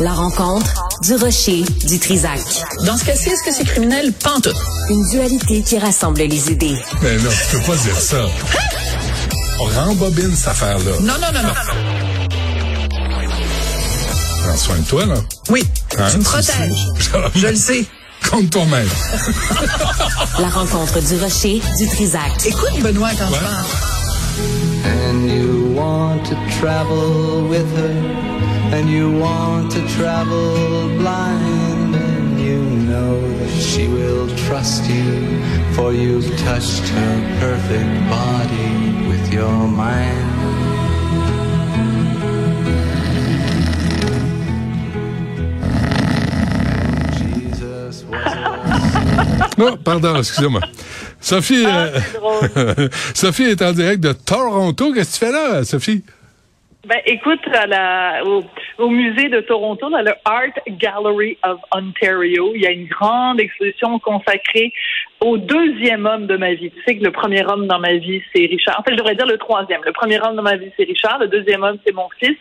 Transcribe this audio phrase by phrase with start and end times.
[0.00, 0.72] La rencontre
[1.02, 2.40] du rocher du Trisac.
[2.84, 4.12] Dans ce cas-ci, est-ce que c'est criminel?
[4.12, 4.56] Pantoute.
[4.90, 6.76] Une dualité qui rassemble les idées.
[7.02, 8.24] Mais non, tu peux pas dire ça.
[9.60, 10.92] On rembobine cette affaire-là.
[11.00, 11.54] Non, non, non, non.
[14.44, 15.14] Prends soin de toi, là.
[15.50, 15.64] Oui,
[15.98, 16.86] Hein, tu me protèges.
[17.34, 17.84] Je le sais.
[18.30, 18.88] Compte toi-même.
[20.38, 22.46] La rencontre du rocher du Trisac.
[22.46, 23.38] Écoute, Benoît, quand je Ouais.
[23.40, 23.64] parle.
[24.86, 27.94] And you want to travel with her,
[28.72, 32.58] and you want to travel blind, and you
[32.88, 35.42] know that she will trust you,
[35.74, 40.34] for you've touched her perfect body with your mind.
[46.66, 48.34] And Jesus was
[49.58, 50.60] Non, pardon, excusez-moi.
[51.20, 54.92] Sophie, euh, Sophie est en direct de Toronto.
[54.92, 56.04] Qu'est-ce que tu fais là, Sophie?
[56.86, 58.44] Ben, écoute, à la, au,
[58.78, 63.40] au musée de Toronto, dans le Art Gallery of Ontario, il y a une grande
[63.40, 64.72] exposition consacrée
[65.20, 66.70] au deuxième homme de ma vie.
[66.70, 68.78] Tu sais que le premier homme dans ma vie, c'est Richard.
[68.78, 69.80] En fait, je devrais dire le troisième.
[69.84, 71.18] Le premier homme dans ma vie, c'est Richard.
[71.18, 72.38] Le deuxième homme, c'est mon fils.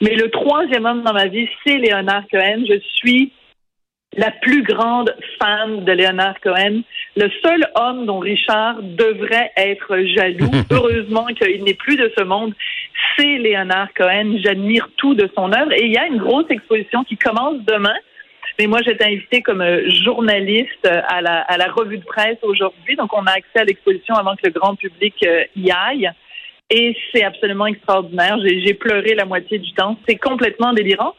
[0.00, 2.64] Mais le troisième homme dans ma vie, c'est Léonard Cohen.
[2.68, 3.32] Je suis
[4.14, 6.82] la plus grande fan de Léonard Cohen.
[7.16, 12.54] Le seul homme dont Richard devrait être jaloux, heureusement qu'il n'est plus de ce monde,
[13.16, 14.36] c'est Léonard Cohen.
[14.42, 15.72] J'admire tout de son œuvre.
[15.72, 17.94] Et il y a une grosse exposition qui commence demain.
[18.58, 19.64] Mais moi, j'étais invitée comme
[20.04, 22.96] journaliste euh, à la, à la revue de presse aujourd'hui.
[22.96, 26.10] Donc, on a accès à l'exposition avant que le grand public euh, y aille.
[26.68, 28.38] Et c'est absolument extraordinaire.
[28.44, 29.96] J'ai pleuré la moitié du temps.
[30.06, 31.14] C'est complètement délirant.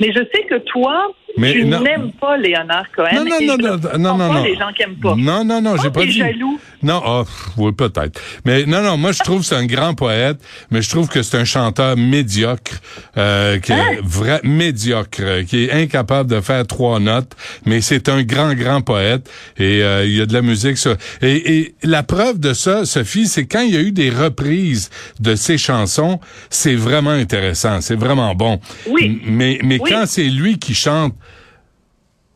[0.00, 1.80] Mais je sais que toi, Mais tu non.
[1.80, 3.08] n'aimes pas Léonard Cohen.
[3.14, 4.44] Non, non, et non, non, comprends non, non, pas non.
[4.44, 5.14] les gens qui aiment pas.
[5.16, 6.18] Non, non, non, j'ai Oh, pas t'es dit.
[6.18, 6.58] jaloux.
[6.82, 7.24] Non, oh,
[7.58, 8.18] oui, peut-être.
[8.46, 10.38] Mais non, non, moi, je trouve que c'est un grand poète,
[10.70, 12.72] mais je trouve que c'est un chanteur médiocre,
[13.18, 13.84] euh, qui Hein?
[13.92, 17.32] est vrai médiocre, euh, qui est incapable de faire trois notes,
[17.66, 20.78] mais c'est un grand, grand poète et euh, il y a de la musique.
[20.78, 20.94] Ça.
[21.20, 24.88] Et, et la preuve de ça, Sophie, c'est quand il y a eu des reprises
[25.20, 26.18] de ses chansons,
[26.48, 28.58] c'est vraiment intéressant, c'est vraiment bon.
[28.88, 29.20] Oui.
[29.26, 29.90] Mais, mais Oui.
[29.90, 31.14] quand c'est lui qui chante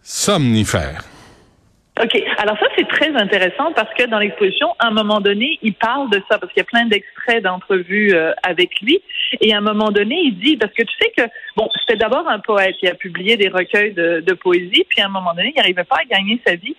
[0.03, 1.05] somnifère.
[2.03, 2.21] OK.
[2.39, 6.11] Alors ça, c'est très intéressant parce que dans l'exposition, à un moment donné, il parle
[6.11, 9.01] de ça parce qu'il y a plein d'extraits d'entrevues euh, avec lui.
[9.41, 11.23] Et à un moment donné, il dit, parce que tu sais que,
[11.57, 15.07] bon, c'était d'abord un poète, il a publié des recueils de, de poésie, puis à
[15.07, 16.75] un moment donné, il n'arrivait pas à gagner sa vie.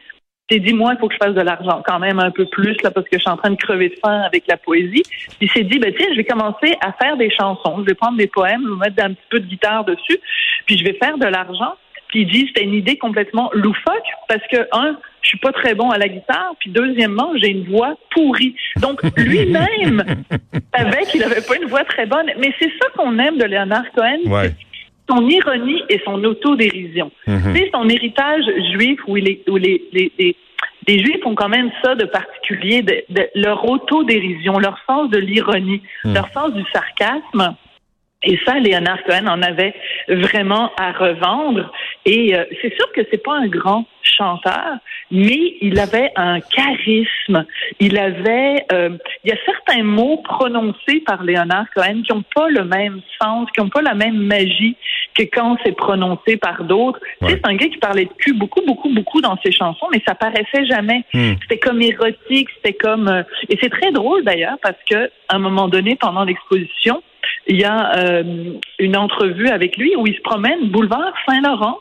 [0.51, 2.45] Il s'est dit, moi, il faut que je fasse de l'argent, quand même un peu
[2.45, 5.01] plus, là, parce que je suis en train de crever de faim avec la poésie.
[5.39, 7.77] Puis il s'est dit, ben, tiens, je vais commencer à faire des chansons.
[7.79, 10.19] Je vais prendre des poèmes, je vais mettre un petit peu de guitare dessus,
[10.67, 11.73] puis je vais faire de l'argent.
[12.09, 15.73] Puis il dit, c'était une idée complètement loufoque, parce que, un, je suis pas très
[15.73, 18.55] bon à la guitare, puis deuxièmement, j'ai une voix pourrie.
[18.77, 20.03] Donc, lui-même
[20.75, 22.27] savait qu'il avait pas une voix très bonne.
[22.37, 24.51] Mais c'est ça qu'on aime de Leonard Cohen, Ouais.
[25.09, 27.11] Son ironie et son autodérision.
[27.27, 27.53] Mhm.
[27.53, 28.43] Tu sais, son héritage
[28.73, 30.35] juif, où, il est, où les, les, les,
[30.87, 35.17] les Juifs ont quand même ça de particulier, de, de leur autodérision, leur sens de
[35.17, 37.55] l'ironie, leur sens du sarcasme.
[38.23, 39.75] Et ça, Léonard Cohen en avait
[40.07, 41.71] vraiment à revendre.
[42.05, 44.77] Et euh, c'est sûr que c'est pas un grand chanteur,
[45.11, 47.45] mais il avait un charisme.
[47.79, 52.49] Il avait, euh, il y a certains mots prononcés par Léonard Cohen qui n'ont pas
[52.49, 54.75] le même sens, qui n'ont pas la même magie
[55.15, 56.99] que quand c'est prononcé par d'autres.
[56.99, 57.39] Tu sais, Ouais.
[57.43, 60.13] c'est un gars qui parlait de cul beaucoup, beaucoup, beaucoup dans ses chansons, mais ça
[60.15, 61.03] paraissait jamais.
[61.13, 61.33] Hmm.
[61.41, 65.39] C'était comme érotique, c'était comme euh, et c'est très drôle d'ailleurs parce que à un
[65.39, 67.01] moment donné pendant l'exposition,
[67.47, 71.79] il y a euh, une entrevue avec lui où il se promène boulevard Saint-Laurent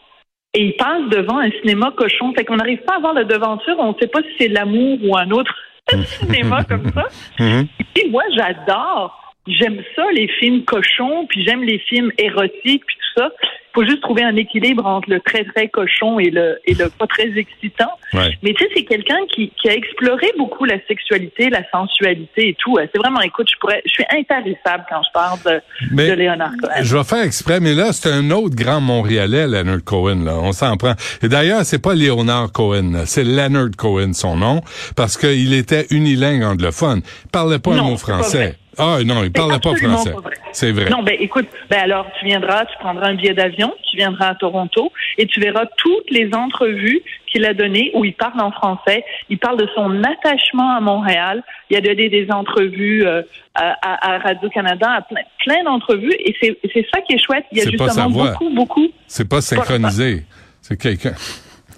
[0.55, 2.33] et il passe devant un cinéma cochon.
[2.35, 4.99] Fait qu'on n'arrive pas à voir la devanture, on ne sait pas si c'est l'amour
[5.03, 5.55] ou un autre
[6.21, 7.07] cinéma comme ça.
[7.41, 7.67] Mhm.
[7.97, 9.21] Et moi, j'adore.
[9.47, 13.31] J'aime ça, les films cochons, puis j'aime les films érotiques, puis tout ça.
[13.75, 17.07] faut juste trouver un équilibre entre le très, très cochon et le, et le pas
[17.07, 17.91] très excitant.
[18.15, 18.31] Ouais.
[18.43, 22.57] Mais tu sais, c'est quelqu'un qui, qui a exploré beaucoup la sexualité, la sensualité et
[22.59, 22.79] tout.
[22.81, 25.61] C'est vraiment, écoute, je pourrais, je suis intarissable quand je parle de,
[25.93, 26.73] Mais- de Léonard Cohen.
[26.83, 30.25] Je vais faire exprès, mais là, c'est un autre grand Montréalais, Leonard Cohen.
[30.25, 30.37] Là.
[30.41, 30.95] On s'en prend.
[31.23, 34.63] Et d'ailleurs, c'est pas Léonard Cohen, c'est Leonard Cohen, son nom,
[34.97, 37.03] parce qu'il était unilingue anglophone.
[37.27, 38.55] Il parlait pas un mot français.
[38.79, 40.15] Ah non, il C'est parlait pas français.
[40.53, 40.89] C'est vrai.
[40.91, 44.35] Non, ben écoute, ben alors tu viendras, tu prendras un billet d'avion, tu viendras à
[44.35, 49.05] Toronto et tu verras toutes les entrevues qu'il a données où il parle en français.
[49.29, 51.43] Il parle de son attachement à Montréal.
[51.71, 53.23] Il a donné des entrevues euh,
[53.55, 57.45] à, Radio-Canada, à plein, plein d'entrevues et c'est ça qui est chouette.
[57.53, 58.89] Il y a justement beaucoup, beaucoup.
[59.07, 60.25] C'est pas synchronisé.
[60.61, 61.13] C'est quelqu'un.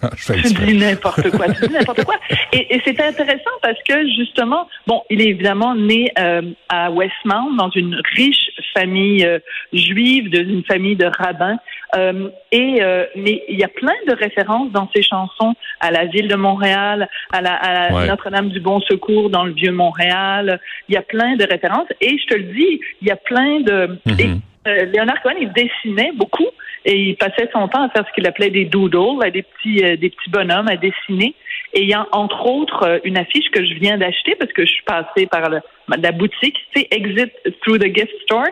[0.02, 2.16] Ah, je dis n'importe quoi, tu dis n'importe quoi.
[2.52, 7.54] Et, et c'est intéressant parce que justement, bon, il est évidemment né euh, à Westmount
[7.56, 9.38] dans une riche famille euh,
[9.72, 11.58] juive, d'une famille de rabbins
[11.94, 16.04] Euh, et euh, mais il y a plein de références dans ses chansons à la
[16.06, 20.60] ville de Montréal, à la, à la Notre-Dame du Bon Secours dans le vieux Montréal.
[20.88, 23.60] Il y a plein de références et je te le dis, il y a plein
[23.60, 24.40] de Mhm.
[24.66, 26.50] euh, Léonard Cohen, il dessinait beaucoup
[26.86, 29.84] et il passait son temps à faire ce qu'il appelait des doodles, à des petits,
[29.84, 31.34] euh, des petits bonhommes à dessiner.
[31.74, 34.64] Et il y a entre autres euh, une affiche que je viens d'acheter parce que
[34.64, 35.60] je suis passée par le-
[36.02, 37.30] la boutique, c'est Exit
[37.62, 38.46] Through the Gift Store.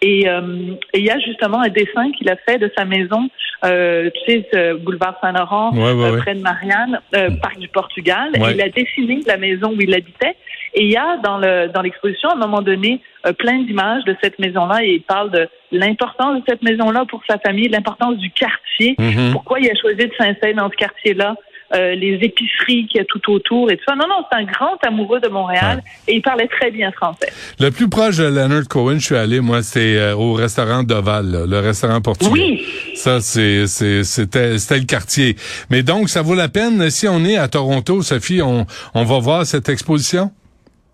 [0.00, 3.28] Et, euh, et il y a justement un dessin qu'il a fait de sa maison,
[3.64, 6.18] euh, tu sais, boulevard Saint-Laurent, Ouais, ouais, euh, ouais.
[6.18, 8.30] près de Marianne, euh, parc du Portugal.
[8.36, 10.36] Il a dessiné la maison où il habitait.
[10.74, 13.00] Et il y a dans le dans l'exposition à un moment donné
[13.38, 17.38] plein d'images de cette maison-là et il parle de l'importance de cette maison-là pour sa
[17.38, 19.32] famille, l'importance du quartier, Mhm.
[19.32, 21.34] pourquoi il a choisi de s'installer dans ce quartier-là,
[21.74, 23.94] euh, les épiceries qu'il y a tout autour et tout ça.
[23.94, 27.30] Non, non, c'est un grand amoureux de Montréal et il parlait très bien français.
[27.60, 31.30] Le plus proche de Leonard Cohen, je suis allé, moi, c'est euh, au restaurant d'Oval,
[31.30, 32.30] là, le restaurant portugais.
[32.30, 32.64] Oui.
[32.94, 35.36] Ça, c'est, c'est, c'était, c'était le quartier.
[35.70, 39.18] Mais donc, ça vaut la peine, si on est à Toronto, Sophie, on, on va
[39.18, 40.30] voir cette exposition?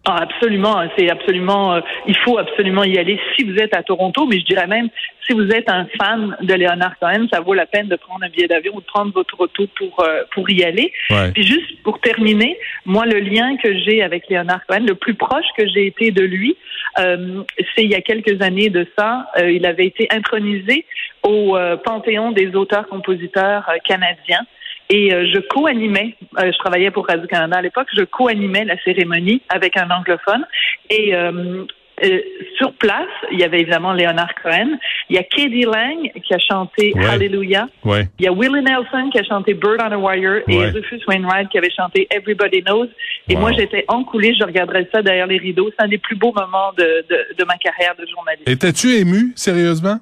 [0.06, 4.26] Ah, absolument, c'est absolument, euh, il faut absolument y aller si vous êtes à Toronto,
[4.26, 4.90] mais je dirais même
[5.26, 8.28] si vous êtes un fan de Léonard Cohen, ça vaut la peine de prendre un
[8.28, 10.92] billet d'avion ou de prendre votre auto pour euh, pour y aller.
[11.08, 11.32] Ouais.
[11.32, 15.46] Puis juste pour terminer, moi le lien que j'ai avec Léonard Cohen, le plus proche
[15.56, 16.54] que j'ai été de lui,
[16.98, 17.42] euh,
[17.74, 19.26] c'est il y a quelques années de ça.
[19.38, 20.84] Euh, il avait été intronisé
[21.22, 24.44] au euh, panthéon des auteurs-compositeurs euh, canadiens.
[24.90, 29.40] Et euh, je co-animais, euh, je travaillais pour Radio-Canada à l'époque, je co-animais la cérémonie
[29.48, 30.44] avec un anglophone.
[30.90, 31.64] Et euh,
[32.04, 32.18] euh,
[32.58, 34.76] sur place, il y avait évidemment Leonard Cohen,
[35.08, 37.06] il y a Katie Lang qui a chanté Ouais.
[37.06, 38.08] Hallelujah, Ouais.
[38.18, 40.66] il y a Willie Nelson qui a chanté Bird on a Wire et.
[40.70, 42.88] Rufus Wainwright qui avait chanté Everybody Knows.
[43.28, 43.40] Et Wow.
[43.40, 45.70] moi, j'étais en coulisses, je regarderais ça derrière les rideaux.
[45.78, 48.48] C'est un des plus beaux moments de, de, de ma carrière de journaliste.
[48.48, 49.98] Étais-tu ému, sérieusement?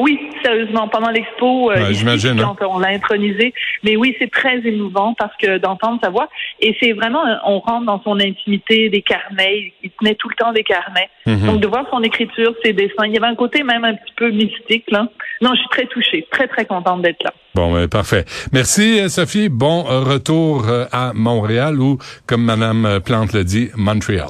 [0.00, 2.56] Oui, sérieusement, pendant l'expo, euh, Ouais, hein.
[2.68, 3.52] on l'a intronisé.
[3.84, 6.28] Mais oui, c'est très émouvant parce que d'entendre sa voix.
[6.60, 9.72] Et c'est vraiment, un- on rentre dans son intimité, des carnets.
[9.82, 11.08] Il tenait tout le temps des carnets.
[11.26, 11.46] Mhm.
[11.46, 14.12] Donc de voir son écriture, ses dessins, il y avait un côté même un petit
[14.16, 15.06] peu mystique là.
[15.42, 17.32] Non, je suis très touchée, très très contente d'être là.
[17.54, 18.24] Bon, ben, parfait.
[18.52, 19.48] Merci, euh, Sophie.
[19.48, 24.28] Bon euh, retour euh, à Montréal ou, comme Madame euh, Plante le dit, Montréal.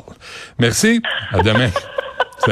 [0.59, 1.01] Merci.
[1.33, 1.69] À demain.